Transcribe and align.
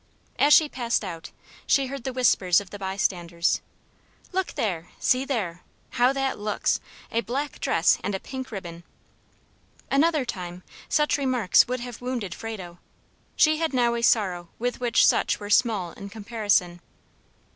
As 0.39 0.51
she 0.51 0.67
passed 0.67 1.05
out, 1.05 1.29
she 1.67 1.85
heard 1.85 2.05
the 2.05 2.11
whispers 2.11 2.59
of 2.59 2.71
the 2.71 2.79
by 2.79 2.97
standers, 2.97 3.61
"Look 4.31 4.53
there! 4.53 4.89
see 4.99 5.25
there! 5.25 5.61
how 5.91 6.11
that 6.11 6.39
looks, 6.39 6.79
a 7.11 7.21
black 7.21 7.59
dress 7.59 7.99
and 8.03 8.15
a 8.15 8.19
pink 8.19 8.51
ribbon!" 8.51 8.83
Another 9.91 10.25
time, 10.25 10.63
such 10.89 11.19
remarks 11.19 11.67
would 11.67 11.81
have 11.81 12.01
wounded 12.01 12.33
Frado. 12.33 12.79
She 13.35 13.57
had 13.57 13.75
now 13.75 13.93
a 13.93 14.01
sorrow 14.01 14.49
with 14.57 14.79
which 14.79 15.05
such 15.05 15.39
were 15.39 15.51
small 15.51 15.91
in 15.91 16.09
comparison. 16.09 16.81